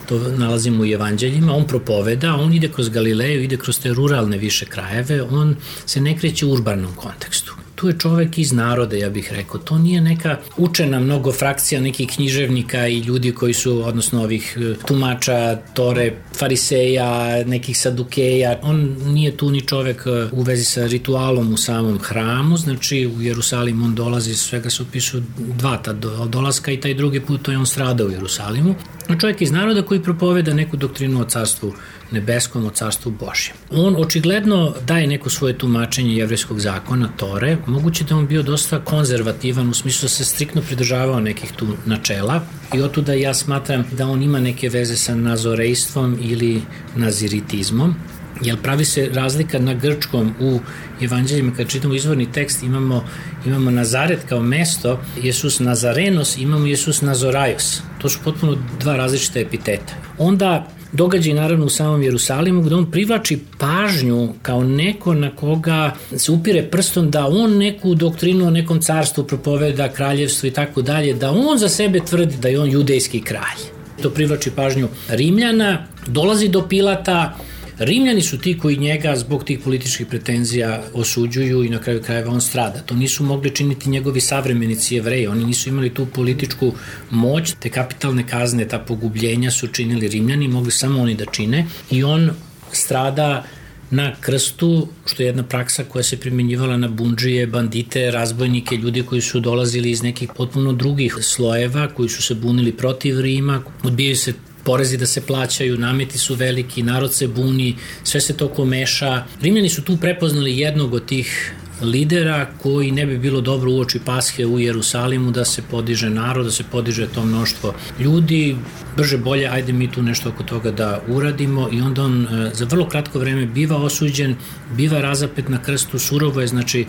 [0.08, 4.66] to nalazimo u evanđeljima, on propoveda, on ide kroz Galileju, ide kroz te ruralne više
[4.66, 9.32] krajeve, on se ne kreće u urbanom kontekstu tu je čovek iz naroda, ja bih
[9.32, 9.60] rekao.
[9.60, 14.74] To nije neka učena mnogo frakcija nekih književnika i ljudi koji su, odnosno ovih e,
[14.86, 18.58] tumača, tore, fariseja, nekih sadukeja.
[18.62, 23.22] On nije tu ni čovek e, u vezi sa ritualom u samom hramu, znači u
[23.22, 25.92] Jerusalim on dolazi, svega se opišu dva ta
[26.28, 28.74] dolaska i taj drugi put to je on stradao u Jerusalimu.
[29.20, 31.72] Čovjek iz naroda koji propoveda neku doktrinu o carstvu
[32.10, 33.56] nebeskom, o carstvu Božjem.
[33.70, 39.68] On očigledno daje neko svoje tumačenje jevreskog zakona, Tore, moguće da on bio dosta konzervativan
[39.68, 42.40] u smislu da se striktno pridržavao nekih tu načela
[42.74, 46.62] i otuda ja smatram da on ima neke veze sa nazorejstvom ili
[46.96, 47.94] naziritizmom,
[48.42, 50.60] Jel pravi se razlika na grčkom u
[51.00, 53.04] evanđeljima, kad čitamo izvorni tekst, imamo,
[53.46, 57.80] imamo Nazaret kao mesto, Jesus Nazarenos, imamo Jesus Nazorajos.
[57.98, 59.94] To su potpuno dva različita epiteta.
[60.18, 66.32] Onda događaj naravno u samom Jerusalimu gde on privlači pažnju kao neko na koga se
[66.32, 71.30] upire prstom da on neku doktrinu o nekom carstvu propoveda, kraljevstvu i tako dalje, da
[71.30, 73.60] on za sebe tvrdi da je on judejski kralj.
[74.02, 77.36] To privlači pažnju Rimljana, dolazi do Pilata,
[77.78, 82.40] Rimljani su ti koji njega zbog tih političkih pretenzija osuđuju i na kraju krajeva on
[82.40, 82.80] strada.
[82.80, 86.72] To nisu mogli činiti njegovi savremenici jevreji, oni nisu imali tu političku
[87.10, 91.66] moć, te kapitalne kazne, ta pogubljenja su činili Rimljani, mogli samo oni da čine.
[91.90, 92.30] I on
[92.72, 93.44] strada
[93.90, 99.20] na krstu, što je jedna praksa koja se primjenjivala na bunđije, bandite, razbojnike, ljudi koji
[99.20, 104.32] su dolazili iz nekih potpuno drugih slojeva, koji su se bunili protiv Rima, odbijaju se
[104.66, 109.24] porezi da se plaćaju, nameti su veliki, narod se buni, sve se to komeša.
[109.42, 111.52] Rimljani su tu prepoznali jednog od tih
[111.82, 116.50] lidera koji ne bi bilo dobro uoči Pashe u Jerusalimu da se podiže narod, da
[116.50, 118.56] se podiže to mnoštvo ljudi,
[118.96, 122.64] brže bolje, ajde mi tu nešto oko toga da uradimo i onda on e, za
[122.64, 124.36] vrlo kratko vreme biva osuđen,
[124.76, 126.86] biva razapet na krstu, surovo je znači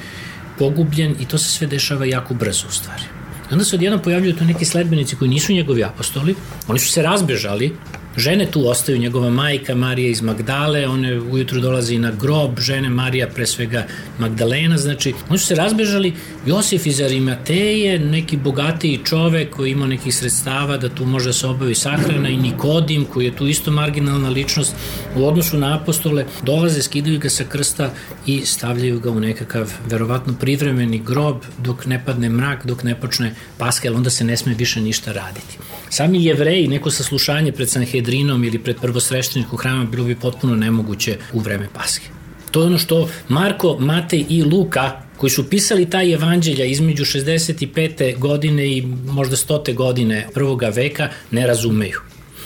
[0.57, 3.16] pogubljen i to se sve dešava jako brzo u stvari.
[3.51, 6.35] Onda se odjedno pojavljuju tu neki sledbenici koji nisu njegovi apostoli,
[6.67, 7.75] oni su se razbežali,
[8.17, 13.27] Žene tu ostaju, njegova majka Marija iz Magdale, one ujutru dolazi na grob, žene Marija
[13.27, 13.85] pre svega
[14.19, 16.13] Magdalena, znači oni su se razbežali,
[16.45, 21.47] Josif iz Arimateje, neki bogatiji čovek koji ima nekih sredstava da tu može da se
[21.47, 24.75] obavi sahrana i Nikodim koji je tu isto marginalna ličnost
[25.15, 27.91] u odnosu na apostole, dolaze, skidaju ga sa krsta
[28.25, 33.35] i stavljaju ga u nekakav verovatno privremeni grob dok ne padne mrak, dok ne počne
[33.57, 35.57] paska, onda se ne sme više ništa raditi.
[35.89, 37.69] Sami jevreji, neko saslušanje pred
[38.07, 42.07] Sanhedrinom ili pred prvosveštenikom hrama bilo bi potpuno nemoguće u vreme Paske.
[42.51, 48.17] To je ono što Marko, Matej i Luka koji su pisali taj evanđelja između 65.
[48.19, 49.73] godine i možda 100.
[49.73, 51.99] godine prvoga veka ne razumeju.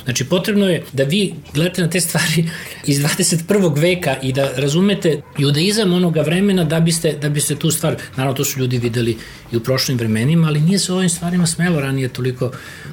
[0.03, 2.49] Znači, potrebno je da vi gledate na te stvari
[2.85, 3.79] iz 21.
[3.79, 8.45] veka i da razumete judaizam onoga vremena da biste, da biste tu stvar, naravno to
[8.45, 9.17] su ljudi videli
[9.51, 12.51] i u prošlim vremenima, ali nije se o ovim stvarima smelo ranije toliko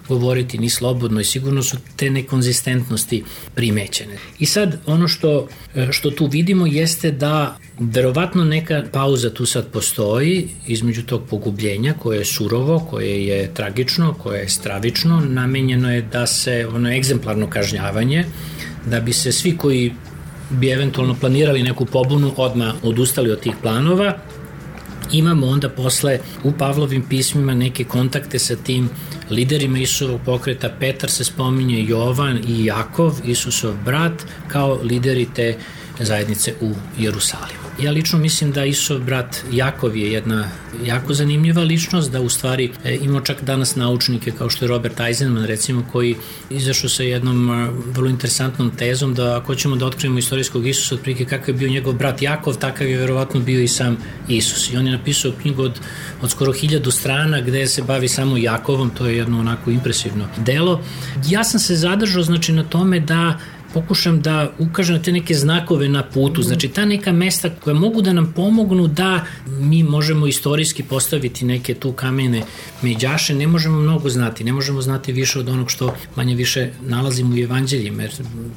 [0.09, 3.25] govoriti ni slobodno i sigurno su te nekonzistentnosti
[3.55, 4.17] primećene.
[4.39, 5.49] I sad ono što,
[5.91, 12.19] što tu vidimo jeste da verovatno neka pauza tu sad postoji između tog pogubljenja koje
[12.19, 18.25] je surovo, koje je tragično, koje je stravično, namenjeno je da se ono egzemplarno kažnjavanje,
[18.91, 19.95] da bi se svi koji
[20.51, 24.15] bi eventualno planirali neku pobunu odma odustali od tih planova,
[25.13, 28.91] imamo onda posle u Pavlovim pismima neke kontakte sa tim
[29.31, 30.71] liderima Isusovog pokreta.
[30.81, 35.57] Petar se spominje Jovan i Jakov, Isusov brat, kao lideri te
[36.01, 37.68] zajednice u Jerusalimu.
[37.83, 40.49] Ja lično mislim da Isov brat Jakov je jedna
[40.85, 45.01] jako zanimljiva ličnost, da u stvari e, imamo čak danas naučnike kao što je Robert
[45.01, 46.17] Eisenman recimo koji
[46.51, 51.25] izašao sa jednom e, vrlo interesantnom tezom da ako ćemo da otkrijemo istorijskog Isusa otprilike
[51.25, 53.97] kakav je bio njegov brat Jakov, takav je verovatno bio i sam
[54.29, 54.73] Isus.
[54.73, 55.81] I on je napisao knjigu od,
[56.23, 60.83] od skoro hiljadu strana gde se bavi samo Jakovom, to je jedno onako impresivno delo.
[61.29, 63.39] Ja sam se zadržao znači na tome da
[63.75, 68.03] pokušam da ukažem na te neke znakove na putu, znači ta neka mesta koja mogu
[68.03, 72.43] da nam pomognu da mi možemo istorijski postaviti neke tu kamene
[72.83, 77.35] međaše, ne možemo mnogo znati, ne možemo znati više od onog što manje više nalazimo
[77.35, 78.13] u evanđeljima, jer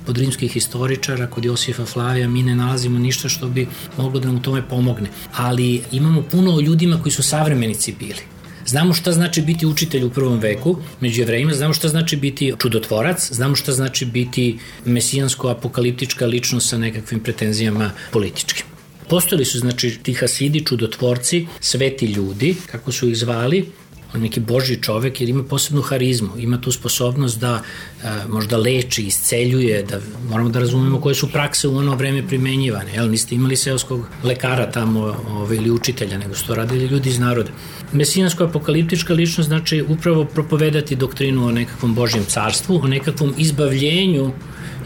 [0.06, 4.38] pod rimskih historičara, kod Josifa Flavija, mi ne nalazimo ništa što bi moglo da nam
[4.38, 5.10] u tome pomogne.
[5.36, 8.41] Ali imamo puno o ljudima koji su savremenici bili.
[8.72, 13.32] Znamo šta znači biti učitelj u prvom veku među jevrejima, znamo šta znači biti čudotvorac,
[13.32, 18.66] znamo šta znači biti mesijansko-apokaliptička ličnost sa nekakvim pretenzijama političkim.
[19.10, 23.66] Postojali su znači ti hasidi, čudotvorci, sveti ljudi, kako su ih zvali,
[24.14, 27.62] on neki božji čovek jer ima posebnu harizmu, ima tu sposobnost da a,
[28.04, 32.94] e, možda leči, isceljuje, da moramo da razumemo koje su prakse u ono vreme primenjivane.
[32.94, 37.20] Jel, niste imali seoskog lekara tamo ove, ili učitelja, nego su to radili ljudi iz
[37.20, 37.52] naroda.
[37.94, 44.32] Mesijansko-apokaliptička ličnost znači upravo propovedati doktrinu o nekakvom Božjem carstvu, o nekakvom izbavljenju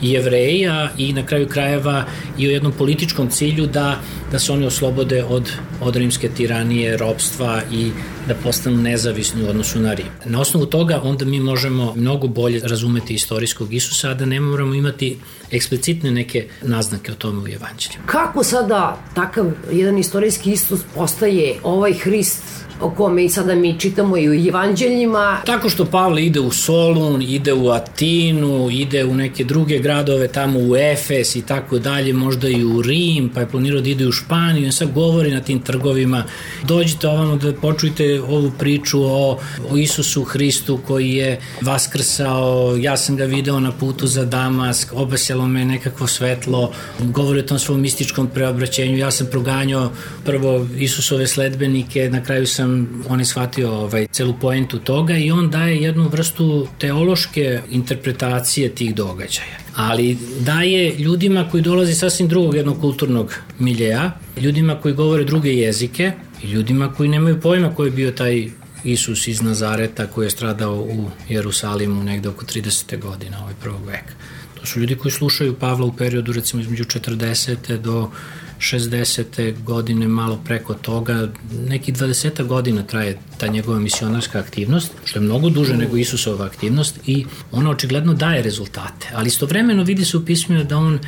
[0.02, 2.06] jevreja i na kraju krajeva
[2.38, 4.00] i o jednom političkom cilju da,
[4.32, 7.92] da se oni oslobode od, od rimske tiranije, robstva i
[8.28, 10.08] da postanu nezavisni u odnosu na Rim.
[10.26, 14.74] Na osnovu toga onda mi možemo mnogo bolje razumeti istorijskog Isusa, a da ne moramo
[14.74, 15.18] imati
[15.52, 18.00] eksplicitne neke naznake o tome u evanđelju.
[18.06, 22.44] Kako sada takav jedan istorijski Isus postaje ovaj Hrist
[22.82, 25.42] o kome i sada mi čitamo i u evanđeljima.
[25.46, 30.60] Tako što Pavle ide u Solun, ide u Atinu, ide u neke druge gradove, tamo
[30.60, 34.12] u Efes i tako dalje, možda i u Rim, pa je planirao da ide u
[34.12, 36.24] Španiju i sad govori na tim trgovima.
[36.64, 43.16] Dođite ovamo da počujte ovu priču o, o Isusu Hristu koji je vaskrsao, ja sam
[43.16, 48.28] ga video na putu za Damask, obasjalo me nekakvo svetlo, govori o tom svom mističkom
[48.28, 49.92] preobraćenju, ja sam proganjao
[50.26, 55.32] prvo Isusove sledbenike, na kraju sam sam on je shvatio ovaj, celu poentu toga i
[55.32, 59.58] on daje jednu vrstu teološke interpretacije tih događaja.
[59.76, 66.12] Ali daje ljudima koji dolaze sasvim drugog jednog kulturnog miljeja, ljudima koji govore druge jezike
[66.44, 68.50] i ljudima koji nemaju pojma ko je bio taj
[68.84, 73.00] Isus iz Nazareta koji je stradao u Jerusalimu negde oko 30.
[73.00, 74.14] godina ovaj prvog veka.
[74.60, 77.78] To su ljudi koji slušaju Pavla u periodu recimo između 40.
[77.78, 78.12] do
[78.60, 79.64] 60.
[79.64, 81.28] godine, malo preko toga,
[81.68, 87.00] neki 20 godina traje ta njegova misionarska aktivnost, što je mnogo duže nego Isusova aktivnost
[87.06, 89.08] i ona očigledno daje rezultate.
[89.14, 91.00] Ali istovremeno vidi se u pismima da on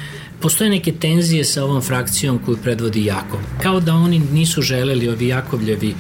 [0.42, 3.40] postoje neke tenzije sa ovom frakcijom koju predvodi Jakov.
[3.64, 5.96] Kao da oni nisu želeli, ovi Jakovljevi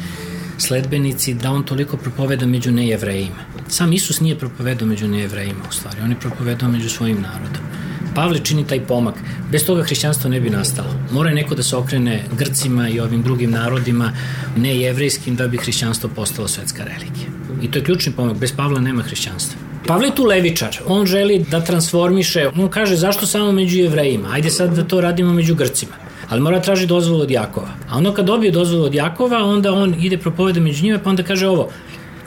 [0.57, 3.45] sledbenici, da on toliko propoveda među nejevrejima.
[3.67, 7.61] Sam Isus nije propovedao među nejevrejima u stvari, on je propovedao među svojim narodom.
[8.17, 9.15] Pavle čini taj pomak.
[9.51, 10.89] Bez toga hrišćanstvo ne bi nastalo.
[11.11, 14.11] Mora je neko da se okrene Grcima i ovim drugim narodima,
[14.55, 17.27] ne jevrejskim, da bi hrišćanstvo postalo svetska religija.
[17.61, 18.37] I to je ključni pomak.
[18.37, 19.59] Bez Pavla nema hrišćanstva.
[19.87, 20.79] Pavle je tu levičar.
[20.87, 22.49] On želi da transformiše.
[22.55, 24.29] On kaže zašto samo među jevrejima?
[24.31, 27.69] Ajde sad da to radimo među Grcima ali mora traži dozvolu od Jakova.
[27.89, 31.23] A ono kad dobije dozvolu od Jakova, onda on ide propoveda među njima, pa onda
[31.23, 31.69] kaže ovo,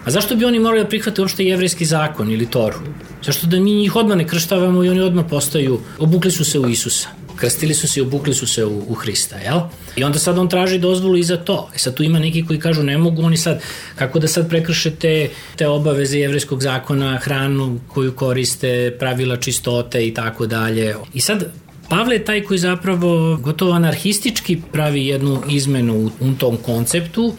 [0.05, 2.79] a zašto bi oni morali da prihvate uopšte jevrejski zakon ili Toru?
[3.25, 6.69] Zašto da mi njih odmah ne krštavamo i oni odmah postaju, obukli su se u
[6.69, 7.09] Isusa
[7.41, 9.61] krstili su se i obukli su se u, u Hrista, jel?
[9.97, 11.71] I onda sad on traži dozvolu i za to.
[11.75, 13.63] E sad tu ima neki koji kažu ne mogu oni sad,
[13.97, 15.29] kako da sad prekrše te,
[15.69, 20.95] obaveze jevreskog zakona, hranu koju koriste, pravila čistote i tako dalje.
[21.15, 21.53] I sad
[21.89, 27.35] Pavle je taj koji zapravo gotovo anarhistički pravi jednu izmenu u, u tom konceptu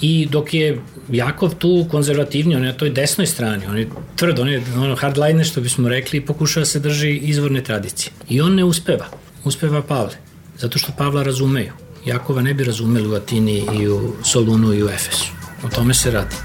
[0.00, 4.38] i dok je Jakov tu konzervativni, on je na toj desnoj strani, on je tvrd,
[4.38, 8.12] on je ono hardliner što bismo rekli i pokušava se drži izvorne tradicije.
[8.28, 9.06] I on ne uspeva,
[9.44, 10.16] uspeva Pavle,
[10.58, 11.72] zato što Pavla razumeju.
[12.06, 15.32] Jakova ne bi razumeli u Atini i u Solunu i u Efesu.
[15.64, 16.36] O tome se radi.